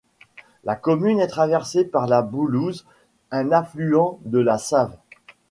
[0.63, 2.87] La commune est traversée par la Boulouze
[3.29, 4.97] un affluent de la Save.